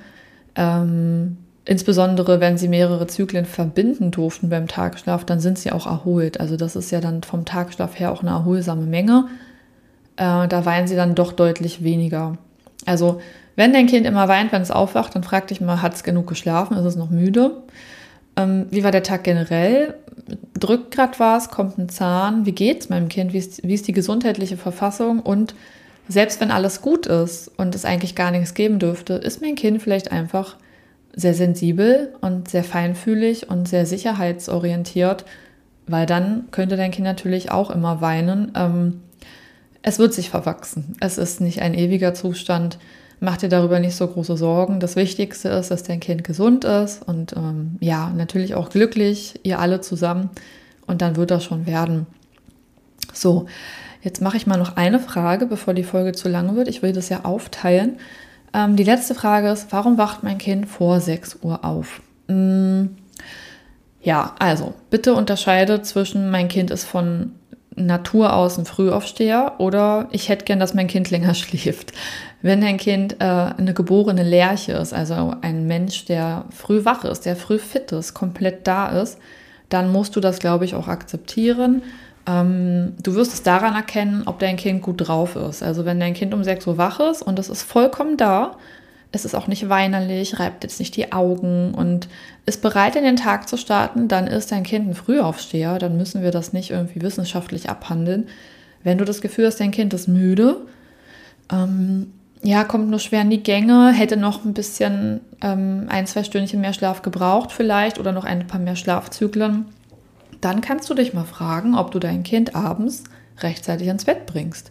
Ähm, 0.54 1.36
insbesondere 1.66 2.40
wenn 2.40 2.56
sie 2.56 2.68
mehrere 2.68 3.06
Zyklen 3.06 3.44
verbinden 3.44 4.10
durften 4.10 4.48
beim 4.48 4.66
Tagschlaf, 4.66 5.24
dann 5.24 5.40
sind 5.40 5.58
sie 5.58 5.72
auch 5.72 5.86
erholt. 5.86 6.40
Also 6.40 6.56
das 6.56 6.76
ist 6.76 6.90
ja 6.90 7.00
dann 7.00 7.22
vom 7.22 7.44
Tagschlaf 7.44 7.98
her 7.98 8.12
auch 8.12 8.22
eine 8.22 8.30
erholsame 8.30 8.86
Menge. 8.86 9.26
Äh, 10.16 10.48
da 10.48 10.64
weinen 10.64 10.88
sie 10.88 10.96
dann 10.96 11.14
doch 11.14 11.32
deutlich 11.32 11.84
weniger. 11.84 12.38
Also 12.86 13.20
wenn 13.56 13.72
dein 13.72 13.86
Kind 13.86 14.06
immer 14.06 14.28
weint, 14.28 14.52
wenn 14.52 14.62
es 14.62 14.70
aufwacht, 14.70 15.14
dann 15.14 15.24
frag 15.24 15.48
dich 15.48 15.60
mal, 15.60 15.82
hat 15.82 15.94
es 15.94 16.04
genug 16.04 16.26
geschlafen, 16.26 16.76
ist 16.76 16.84
es 16.84 16.96
noch 16.96 17.10
müde? 17.10 17.62
Ähm, 18.36 18.66
wie 18.70 18.84
war 18.84 18.90
der 18.90 19.02
Tag 19.02 19.24
generell? 19.24 19.94
Drückt 20.58 20.92
gerade 20.92 21.18
was, 21.18 21.50
kommt 21.50 21.78
ein 21.78 21.88
Zahn? 21.88 22.46
Wie 22.46 22.52
geht 22.52 22.80
es 22.80 22.88
meinem 22.88 23.08
Kind? 23.08 23.32
Wie 23.32 23.38
ist, 23.38 23.62
wie 23.62 23.74
ist 23.74 23.88
die 23.88 23.92
gesundheitliche 23.92 24.56
Verfassung? 24.56 25.20
Und 25.20 25.54
selbst 26.08 26.40
wenn 26.40 26.50
alles 26.50 26.80
gut 26.80 27.06
ist 27.06 27.50
und 27.56 27.74
es 27.74 27.84
eigentlich 27.84 28.14
gar 28.14 28.30
nichts 28.30 28.54
geben 28.54 28.78
dürfte, 28.78 29.14
ist 29.14 29.42
mein 29.42 29.54
Kind 29.54 29.82
vielleicht 29.82 30.12
einfach 30.12 30.56
sehr 31.14 31.34
sensibel 31.34 32.14
und 32.20 32.48
sehr 32.48 32.64
feinfühlig 32.64 33.50
und 33.50 33.68
sehr 33.68 33.84
sicherheitsorientiert, 33.84 35.24
weil 35.86 36.06
dann 36.06 36.48
könnte 36.50 36.76
dein 36.76 36.90
Kind 36.90 37.04
natürlich 37.04 37.50
auch 37.50 37.70
immer 37.70 38.00
weinen. 38.00 38.52
Ähm, 38.54 39.02
es 39.82 39.98
wird 39.98 40.14
sich 40.14 40.30
verwachsen. 40.30 40.96
Es 41.00 41.18
ist 41.18 41.40
nicht 41.40 41.60
ein 41.60 41.74
ewiger 41.74 42.14
Zustand. 42.14 42.78
Mach 43.24 43.36
dir 43.36 43.48
darüber 43.48 43.78
nicht 43.78 43.94
so 43.94 44.08
große 44.08 44.36
Sorgen. 44.36 44.80
Das 44.80 44.96
Wichtigste 44.96 45.48
ist, 45.50 45.70
dass 45.70 45.84
dein 45.84 46.00
Kind 46.00 46.24
gesund 46.24 46.64
ist 46.64 47.06
und 47.06 47.36
ähm, 47.36 47.76
ja, 47.78 48.10
natürlich 48.10 48.56
auch 48.56 48.68
glücklich, 48.68 49.38
ihr 49.44 49.60
alle 49.60 49.80
zusammen. 49.80 50.30
Und 50.88 51.02
dann 51.02 51.14
wird 51.14 51.30
das 51.30 51.44
schon 51.44 51.64
werden. 51.64 52.06
So, 53.12 53.46
jetzt 54.02 54.22
mache 54.22 54.36
ich 54.36 54.48
mal 54.48 54.56
noch 54.56 54.74
eine 54.74 54.98
Frage, 54.98 55.46
bevor 55.46 55.72
die 55.72 55.84
Folge 55.84 56.10
zu 56.10 56.28
lang 56.28 56.56
wird. 56.56 56.66
Ich 56.66 56.82
will 56.82 56.92
das 56.92 57.10
ja 57.10 57.24
aufteilen. 57.24 57.98
Ähm, 58.52 58.74
die 58.74 58.82
letzte 58.82 59.14
Frage 59.14 59.50
ist, 59.50 59.68
warum 59.70 59.98
wacht 59.98 60.24
mein 60.24 60.38
Kind 60.38 60.66
vor 60.66 60.98
6 60.98 61.38
Uhr 61.42 61.64
auf? 61.64 62.02
Hm, 62.26 62.96
ja, 64.02 64.34
also 64.40 64.74
bitte 64.90 65.14
unterscheide 65.14 65.82
zwischen 65.82 66.28
mein 66.28 66.48
Kind 66.48 66.72
ist 66.72 66.86
von 66.86 67.30
Natur 67.76 68.34
aus 68.34 68.58
ein 68.58 68.66
Frühaufsteher 68.66 69.54
oder 69.58 70.08
ich 70.10 70.28
hätte 70.28 70.44
gern, 70.44 70.60
dass 70.60 70.74
mein 70.74 70.88
Kind 70.88 71.10
länger 71.10 71.34
schläft. 71.36 71.92
Wenn 72.42 72.60
dein 72.60 72.76
Kind 72.76 73.20
äh, 73.20 73.24
eine 73.24 73.72
geborene 73.72 74.24
Lerche 74.24 74.72
ist, 74.72 74.92
also 74.92 75.34
ein 75.40 75.66
Mensch, 75.66 76.04
der 76.04 76.44
früh 76.50 76.84
wach 76.84 77.04
ist, 77.04 77.24
der 77.24 77.36
früh 77.36 77.58
fit 77.58 77.92
ist, 77.92 78.14
komplett 78.14 78.66
da 78.66 79.00
ist, 79.00 79.18
dann 79.68 79.90
musst 79.90 80.16
du 80.16 80.20
das, 80.20 80.38
glaube 80.38 80.64
ich, 80.64 80.74
auch 80.74 80.88
akzeptieren 80.88 81.82
ähm, 82.26 82.94
du 83.02 83.14
wirst 83.14 83.32
es 83.32 83.42
daran 83.42 83.74
erkennen, 83.74 84.22
ob 84.26 84.38
dein 84.38 84.56
Kind 84.56 84.82
gut 84.82 85.08
drauf 85.08 85.36
ist. 85.36 85.62
Also 85.62 85.84
wenn 85.84 85.98
dein 85.98 86.14
Kind 86.14 86.34
um 86.34 86.44
6 86.44 86.66
Uhr 86.66 86.78
wach 86.78 87.00
ist 87.00 87.22
und 87.22 87.38
es 87.38 87.48
ist 87.48 87.62
vollkommen 87.62 88.16
da, 88.16 88.56
es 89.10 89.24
ist 89.24 89.34
auch 89.34 89.46
nicht 89.46 89.68
weinerlich, 89.68 90.38
reibt 90.38 90.62
jetzt 90.62 90.78
nicht 90.78 90.96
die 90.96 91.12
Augen 91.12 91.74
und 91.74 92.08
ist 92.46 92.62
bereit, 92.62 92.96
in 92.96 93.04
den 93.04 93.16
Tag 93.16 93.48
zu 93.48 93.58
starten, 93.58 94.08
dann 94.08 94.26
ist 94.26 94.52
dein 94.52 94.62
Kind 94.62 94.88
ein 94.88 94.94
Frühaufsteher. 94.94 95.78
Dann 95.78 95.98
müssen 95.98 96.22
wir 96.22 96.30
das 96.30 96.52
nicht 96.52 96.70
irgendwie 96.70 97.02
wissenschaftlich 97.02 97.68
abhandeln. 97.68 98.28
Wenn 98.84 98.98
du 98.98 99.04
das 99.04 99.20
Gefühl 99.20 99.46
hast, 99.46 99.60
dein 99.60 99.70
Kind 99.70 99.92
ist 99.92 100.08
müde, 100.08 100.56
ähm, 101.52 102.12
ja, 102.42 102.64
kommt 102.64 102.90
nur 102.90 102.98
schwer 102.98 103.22
in 103.22 103.30
die 103.30 103.42
Gänge, 103.42 103.92
hätte 103.92 104.16
noch 104.16 104.44
ein 104.44 104.52
bisschen 104.52 105.20
ähm, 105.40 105.86
ein, 105.88 106.06
zwei 106.06 106.24
Stündchen 106.24 106.60
mehr 106.60 106.72
Schlaf 106.72 107.02
gebraucht 107.02 107.52
vielleicht 107.52 107.98
oder 107.98 108.12
noch 108.12 108.24
ein 108.24 108.46
paar 108.46 108.60
mehr 108.60 108.76
Schlafzyklen, 108.76 109.66
dann 110.40 110.60
kannst 110.60 110.90
du 110.90 110.94
dich 110.94 111.14
mal 111.14 111.24
fragen, 111.24 111.76
ob 111.76 111.92
du 111.92 112.00
dein 112.00 112.24
Kind 112.24 112.56
abends 112.56 113.04
rechtzeitig 113.38 113.86
ins 113.86 114.04
Bett 114.04 114.26
bringst. 114.26 114.70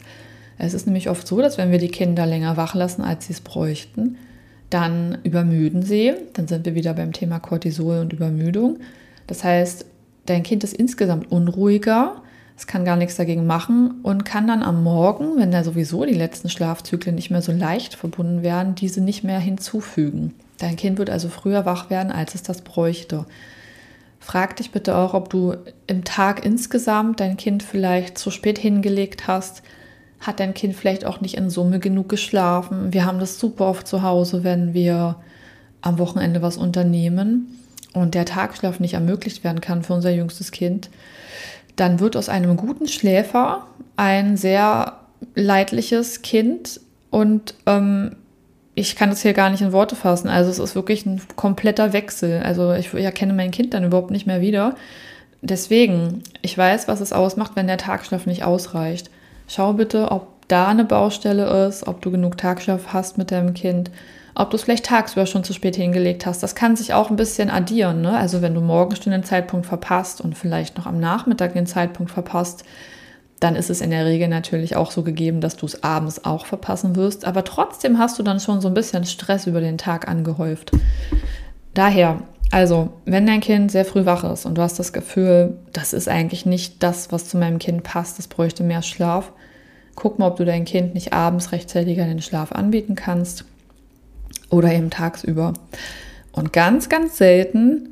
Es 0.57 0.73
ist 0.73 0.85
nämlich 0.85 1.09
oft 1.09 1.25
so, 1.25 1.41
dass 1.41 1.57
wenn 1.57 1.71
wir 1.71 1.79
die 1.79 1.87
Kinder 1.87 2.25
länger 2.25 2.57
wach 2.57 2.75
lassen, 2.75 3.01
als 3.01 3.27
sie 3.27 3.33
es 3.33 3.41
bräuchten, 3.41 4.17
dann 4.69 5.17
übermüden 5.23 5.81
sie. 5.81 6.13
Dann 6.33 6.47
sind 6.47 6.65
wir 6.65 6.75
wieder 6.75 6.93
beim 6.93 7.13
Thema 7.13 7.39
Cortisol 7.39 7.99
und 7.99 8.13
Übermüdung. 8.13 8.79
Das 9.27 9.43
heißt, 9.43 9.85
dein 10.25 10.43
Kind 10.43 10.63
ist 10.63 10.73
insgesamt 10.73 11.31
unruhiger, 11.31 12.21
es 12.57 12.67
kann 12.67 12.85
gar 12.85 12.95
nichts 12.95 13.15
dagegen 13.15 13.47
machen 13.47 14.01
und 14.03 14.25
kann 14.25 14.47
dann 14.47 14.61
am 14.61 14.83
Morgen, 14.83 15.37
wenn 15.37 15.51
da 15.51 15.63
sowieso 15.63 16.05
die 16.05 16.13
letzten 16.13 16.49
Schlafzyklen 16.49 17.15
nicht 17.15 17.31
mehr 17.31 17.41
so 17.41 17.51
leicht 17.51 17.95
verbunden 17.95 18.43
werden, 18.43 18.75
diese 18.75 19.01
nicht 19.01 19.23
mehr 19.23 19.39
hinzufügen. 19.39 20.33
Dein 20.59 20.75
Kind 20.75 20.99
wird 20.99 21.09
also 21.09 21.29
früher 21.29 21.65
wach 21.65 21.89
werden, 21.89 22.11
als 22.11 22.35
es 22.35 22.43
das 22.43 22.61
bräuchte. 22.61 23.25
Frag 24.19 24.55
dich 24.57 24.69
bitte 24.69 24.95
auch, 24.95 25.15
ob 25.15 25.31
du 25.31 25.55
im 25.87 26.03
Tag 26.03 26.45
insgesamt 26.45 27.19
dein 27.19 27.35
Kind 27.35 27.63
vielleicht 27.63 28.19
zu 28.19 28.29
spät 28.29 28.59
hingelegt 28.59 29.27
hast. 29.27 29.63
Hat 30.19 30.39
dein 30.39 30.53
Kind 30.53 30.75
vielleicht 30.75 31.05
auch 31.05 31.19
nicht 31.19 31.35
in 31.35 31.49
Summe 31.49 31.79
genug 31.79 32.07
geschlafen? 32.07 32.93
Wir 32.93 33.05
haben 33.05 33.19
das 33.19 33.39
super 33.39 33.65
oft 33.65 33.87
zu 33.87 34.03
Hause, 34.03 34.43
wenn 34.43 34.75
wir 34.75 35.15
am 35.81 35.97
Wochenende 35.97 36.43
was 36.43 36.57
unternehmen 36.57 37.57
und 37.93 38.13
der 38.13 38.25
Tagschlaf 38.25 38.79
nicht 38.79 38.93
ermöglicht 38.93 39.43
werden 39.43 39.61
kann 39.61 39.81
für 39.81 39.93
unser 39.93 40.11
jüngstes 40.11 40.51
Kind. 40.51 40.91
Dann 41.75 41.99
wird 41.99 42.15
aus 42.15 42.29
einem 42.29 42.57
guten 42.57 42.87
Schläfer 42.87 43.65
ein 43.95 44.37
sehr 44.37 44.97
leidliches 45.35 46.21
Kind 46.21 46.79
und 47.09 47.55
ähm, 47.65 48.15
ich 48.73 48.95
kann 48.95 49.09
das 49.09 49.21
hier 49.21 49.33
gar 49.33 49.49
nicht 49.49 49.61
in 49.61 49.73
Worte 49.73 49.95
fassen. 49.95 50.29
Also 50.29 50.49
es 50.49 50.59
ist 50.59 50.75
wirklich 50.75 51.05
ein 51.05 51.21
kompletter 51.35 51.93
Wechsel. 51.93 52.41
Also 52.43 52.73
ich 52.73 52.93
erkenne 52.93 53.33
mein 53.33 53.51
Kind 53.51 53.73
dann 53.73 53.83
überhaupt 53.83 54.11
nicht 54.11 54.27
mehr 54.27 54.41
wieder. 54.41 54.75
Deswegen, 55.41 56.23
ich 56.41 56.57
weiß, 56.57 56.87
was 56.87 57.01
es 57.01 57.13
ausmacht, 57.13 57.51
wenn 57.55 57.67
der 57.67 57.77
Tagschlaf 57.77 58.25
nicht 58.25 58.43
ausreicht. 58.43 59.09
Schau 59.47 59.73
bitte, 59.73 60.11
ob 60.11 60.27
da 60.47 60.67
eine 60.67 60.85
Baustelle 60.85 61.67
ist, 61.67 61.87
ob 61.87 62.01
du 62.01 62.11
genug 62.11 62.37
Tagschlaf 62.37 62.87
hast 62.93 63.17
mit 63.17 63.31
deinem 63.31 63.53
Kind, 63.53 63.91
ob 64.35 64.49
du 64.49 64.55
es 64.55 64.63
vielleicht 64.63 64.85
tagsüber 64.85 65.25
schon 65.25 65.43
zu 65.43 65.53
spät 65.53 65.75
hingelegt 65.75 66.25
hast. 66.25 66.41
Das 66.41 66.55
kann 66.55 66.75
sich 66.75 66.93
auch 66.93 67.09
ein 67.09 67.15
bisschen 67.15 67.49
addieren. 67.49 68.01
Ne? 68.01 68.17
Also 68.17 68.41
wenn 68.41 68.53
du 68.53 68.61
morgens 68.61 69.03
schon 69.03 69.11
den 69.11 69.23
Zeitpunkt 69.23 69.65
verpasst 69.65 70.21
und 70.21 70.37
vielleicht 70.37 70.77
noch 70.77 70.85
am 70.85 70.99
Nachmittag 70.99 71.53
den 71.53 71.65
Zeitpunkt 71.65 72.11
verpasst, 72.11 72.63
dann 73.39 73.55
ist 73.55 73.71
es 73.71 73.81
in 73.81 73.89
der 73.89 74.05
Regel 74.05 74.27
natürlich 74.27 74.75
auch 74.75 74.91
so 74.91 75.01
gegeben, 75.01 75.41
dass 75.41 75.57
du 75.57 75.65
es 75.65 75.83
abends 75.83 76.23
auch 76.25 76.45
verpassen 76.45 76.95
wirst. 76.95 77.25
Aber 77.25 77.43
trotzdem 77.43 77.97
hast 77.97 78.19
du 78.19 78.23
dann 78.23 78.39
schon 78.39 78.61
so 78.61 78.67
ein 78.67 78.75
bisschen 78.75 79.03
Stress 79.03 79.47
über 79.47 79.61
den 79.61 79.79
Tag 79.79 80.07
angehäuft. 80.07 80.71
Daher, 81.73 82.21
also, 82.51 82.89
wenn 83.05 83.25
dein 83.25 83.39
Kind 83.39 83.71
sehr 83.71 83.85
früh 83.85 84.05
wach 84.05 84.23
ist 84.25 84.45
und 84.45 84.55
du 84.55 84.61
hast 84.61 84.77
das 84.77 84.93
Gefühl, 84.93 85.57
das 85.73 85.93
ist 85.93 86.07
eigentlich 86.07 86.45
nicht 86.45 86.83
das, 86.83 87.11
was 87.11 87.29
zu 87.29 87.37
meinem 87.37 87.57
Kind 87.57 87.81
passt, 87.81 88.19
es 88.19 88.27
bräuchte 88.27 88.63
mehr 88.63 88.83
Schlaf, 88.83 89.31
guck 89.95 90.19
mal, 90.19 90.27
ob 90.27 90.35
du 90.35 90.45
dein 90.45 90.65
Kind 90.65 90.93
nicht 90.93 91.13
abends 91.13 91.51
rechtzeitiger 91.51 92.05
den 92.05 92.21
Schlaf 92.21 92.51
anbieten 92.51 92.93
kannst 92.93 93.45
oder 94.49 94.71
eben 94.73 94.89
tagsüber. 94.89 95.53
Und 96.31 96.53
ganz, 96.53 96.89
ganz 96.89 97.17
selten 97.17 97.91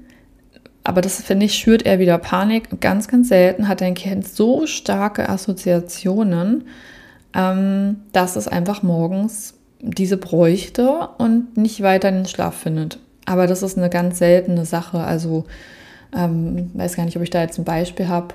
aber 0.84 1.02
das 1.02 1.22
finde 1.22 1.46
ich, 1.46 1.54
schürt 1.56 1.86
er 1.86 2.00
wieder 2.00 2.18
Panik. 2.18 2.82
Ganz, 2.82 3.08
ganz 3.08 3.30
selten 3.30 3.68
hat 3.68 3.82
dein 3.82 3.94
Kind 3.94 4.28
so 4.28 4.66
starke 4.66 5.30
Assoziationen, 5.30 6.64
ähm, 7.36 7.98
dass 8.12 8.36
es 8.36 8.48
einfach 8.48 8.82
morgens 8.82 9.54
diese 9.82 10.18
bräuchte 10.18 11.10
und 11.20 11.58
nicht 11.58 11.84
weiter 11.84 12.10
in 12.10 12.16
den 12.16 12.26
Schlaf 12.26 12.56
findet. 12.56 12.98
Aber 13.26 13.46
das 13.46 13.62
ist 13.62 13.78
eine 13.78 13.90
ganz 13.90 14.18
seltene 14.18 14.66
Sache. 14.66 15.00
Also 15.00 15.46
ähm, 16.16 16.72
weiß 16.74 16.96
gar 16.96 17.06
nicht, 17.06 17.18
ob 17.18 17.24
ich 17.24 17.30
da 17.30 17.42
jetzt 17.42 17.60
ein 17.60 17.66
Beispiel 17.66 18.08
habe. 18.08 18.34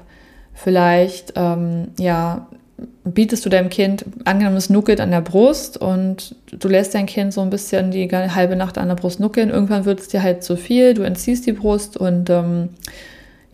Vielleicht, 0.52 1.32
ähm, 1.34 1.88
ja, 1.98 2.46
bietest 3.04 3.44
du 3.44 3.50
deinem 3.50 3.68
Kind, 3.68 4.04
angenommen 4.24 4.56
es 4.56 4.70
nuckelt 4.70 5.00
an 5.00 5.10
der 5.10 5.20
Brust 5.20 5.76
und 5.76 6.34
du 6.50 6.68
lässt 6.68 6.94
dein 6.94 7.06
Kind 7.06 7.32
so 7.32 7.42
ein 7.42 7.50
bisschen 7.50 7.90
die 7.90 8.08
halbe 8.08 8.56
Nacht 8.56 8.78
an 8.78 8.88
der 8.88 8.94
Brust 8.94 9.20
nuckeln. 9.20 9.50
Irgendwann 9.50 9.84
wird 9.84 10.00
es 10.00 10.08
dir 10.08 10.22
halt 10.22 10.42
zu 10.42 10.56
viel, 10.56 10.94
du 10.94 11.02
entziehst 11.02 11.46
die 11.46 11.52
Brust 11.52 11.96
und 11.96 12.30
ähm, 12.30 12.70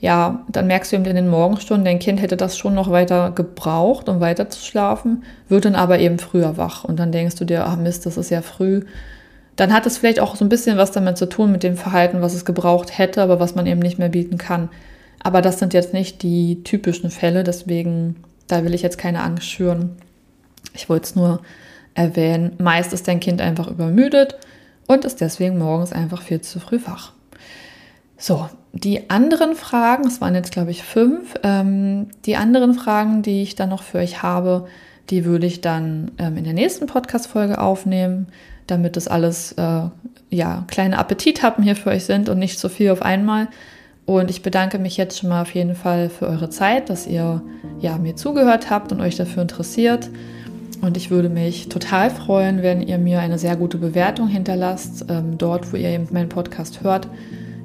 ja, 0.00 0.46
dann 0.48 0.66
merkst 0.66 0.92
du 0.92 0.96
eben 0.96 1.04
in 1.04 1.16
den 1.16 1.28
Morgenstunden, 1.28 1.84
dein 1.84 1.98
Kind 1.98 2.22
hätte 2.22 2.38
das 2.38 2.56
schon 2.56 2.74
noch 2.74 2.90
weiter 2.90 3.32
gebraucht, 3.32 4.08
um 4.08 4.20
weiter 4.20 4.48
zu 4.48 4.64
schlafen, 4.64 5.24
wird 5.48 5.66
dann 5.66 5.74
aber 5.74 5.98
eben 5.98 6.18
früher 6.18 6.56
wach. 6.56 6.84
Und 6.84 6.98
dann 6.98 7.12
denkst 7.12 7.36
du 7.36 7.44
dir, 7.44 7.66
ach 7.66 7.76
Mist, 7.76 8.06
das 8.06 8.16
ist 8.16 8.30
ja 8.30 8.40
früh. 8.40 8.82
Dann 9.56 9.74
hat 9.74 9.84
es 9.84 9.98
vielleicht 9.98 10.20
auch 10.20 10.36
so 10.36 10.44
ein 10.44 10.48
bisschen 10.48 10.78
was 10.78 10.90
damit 10.90 11.18
zu 11.18 11.28
tun 11.28 11.52
mit 11.52 11.62
dem 11.62 11.76
Verhalten, 11.76 12.22
was 12.22 12.32
es 12.32 12.46
gebraucht 12.46 12.96
hätte, 12.96 13.20
aber 13.20 13.40
was 13.40 13.54
man 13.54 13.66
eben 13.66 13.80
nicht 13.80 13.98
mehr 13.98 14.08
bieten 14.08 14.38
kann. 14.38 14.70
Aber 15.22 15.42
das 15.42 15.58
sind 15.58 15.74
jetzt 15.74 15.92
nicht 15.92 16.22
die 16.22 16.62
typischen 16.64 17.10
Fälle, 17.10 17.44
deswegen, 17.44 18.16
da 18.50 18.64
will 18.64 18.75
ich 18.75 18.83
jetzt 18.83 18.99
keine 18.99 19.23
Angst 19.23 19.47
schüren. 19.47 19.97
Ich 20.75 20.88
wollte 20.88 21.04
es 21.04 21.16
nur 21.16 21.40
erwähnen. 21.95 22.52
Meist 22.59 22.92
ist 22.92 23.09
dein 23.09 23.21
Kind 23.21 23.40
einfach 23.40 23.69
übermüdet 23.69 24.37
und 24.87 25.04
ist 25.04 25.21
deswegen 25.21 25.59
morgens 25.59 25.92
einfach 25.92 26.23
viel 26.23 26.40
zu 26.40 26.61
früh 26.61 26.80
wach. 26.85 27.12
So, 28.16 28.49
die 28.73 29.09
anderen 29.09 29.54
Fragen, 29.54 30.07
es 30.07 30.21
waren 30.21 30.35
jetzt 30.35 30.52
glaube 30.52 30.71
ich 30.71 30.83
fünf, 30.83 31.35
ähm, 31.42 32.09
die 32.26 32.37
anderen 32.37 32.75
Fragen, 32.75 33.23
die 33.23 33.42
ich 33.42 33.54
dann 33.54 33.71
noch 33.71 33.83
für 33.83 33.99
euch 33.99 34.23
habe, 34.23 34.69
die 35.11 35.25
würde 35.25 35.47
ich 35.47 35.61
dann 35.61 36.12
ähm, 36.19 36.37
in 36.37 36.45
der 36.45 36.52
nächsten 36.52 36.87
Podcast-Folge 36.87 37.61
aufnehmen, 37.61 38.28
damit 38.66 38.97
das 38.97 39.09
alles, 39.09 39.52
äh, 39.52 39.83
ja, 40.30 40.64
kleine 40.69 40.99
Appetithappen 40.99 41.64
hier 41.64 41.75
für 41.75 41.90
euch 41.90 42.04
sind 42.04 42.28
und 42.28 42.38
nicht 42.38 42.59
so 42.59 42.69
viel 42.69 42.90
auf 42.90 43.02
einmal. 43.02 43.49
Und 44.10 44.28
ich 44.28 44.42
bedanke 44.42 44.80
mich 44.80 44.96
jetzt 44.96 45.20
schon 45.20 45.28
mal 45.28 45.42
auf 45.42 45.54
jeden 45.54 45.76
Fall 45.76 46.10
für 46.10 46.26
eure 46.26 46.50
Zeit, 46.50 46.90
dass 46.90 47.06
ihr 47.06 47.42
ja, 47.78 47.96
mir 47.96 48.16
zugehört 48.16 48.68
habt 48.68 48.90
und 48.90 49.00
euch 49.00 49.14
dafür 49.14 49.42
interessiert. 49.42 50.10
Und 50.80 50.96
ich 50.96 51.12
würde 51.12 51.28
mich 51.28 51.68
total 51.68 52.10
freuen, 52.10 52.60
wenn 52.60 52.82
ihr 52.82 52.98
mir 52.98 53.20
eine 53.20 53.38
sehr 53.38 53.54
gute 53.54 53.78
Bewertung 53.78 54.26
hinterlasst, 54.26 55.04
ähm, 55.08 55.38
dort, 55.38 55.72
wo 55.72 55.76
ihr 55.76 55.90
eben 55.90 56.08
meinen 56.10 56.28
Podcast 56.28 56.82
hört. 56.82 57.06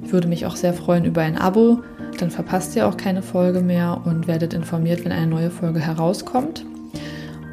Ich 0.04 0.12
würde 0.12 0.28
mich 0.28 0.46
auch 0.46 0.54
sehr 0.54 0.72
freuen 0.72 1.04
über 1.04 1.22
ein 1.22 1.36
Abo. 1.36 1.80
Dann 2.20 2.30
verpasst 2.30 2.76
ihr 2.76 2.86
auch 2.86 2.96
keine 2.96 3.22
Folge 3.22 3.60
mehr 3.60 4.02
und 4.04 4.28
werdet 4.28 4.54
informiert, 4.54 5.04
wenn 5.04 5.10
eine 5.10 5.26
neue 5.26 5.50
Folge 5.50 5.80
herauskommt. 5.80 6.64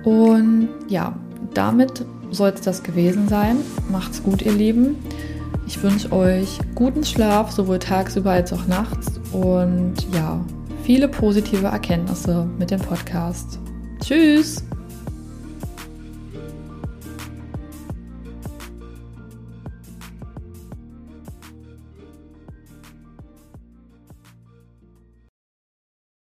Und 0.04 0.70
ja, 0.88 1.18
damit 1.56 2.06
soll 2.30 2.50
es 2.50 2.62
das 2.62 2.84
gewesen 2.84 3.28
sein. 3.28 3.56
Macht's 3.92 4.22
gut, 4.22 4.44
ihr 4.44 4.54
Lieben. 4.54 4.98
Ich 5.66 5.82
wünsche 5.82 6.12
euch 6.12 6.60
guten 6.76 7.04
Schlaf, 7.04 7.52
sowohl 7.52 7.80
tagsüber 7.80 8.32
als 8.32 8.52
auch 8.54 8.68
nachts. 8.68 9.20
Und 9.32 9.96
ja, 10.14 10.44
viele 10.84 11.08
positive 11.08 11.68
Erkenntnisse 11.68 12.46
mit 12.60 12.72
dem 12.72 12.82
Podcast. 12.82 13.60
Tschüss! 14.02 14.64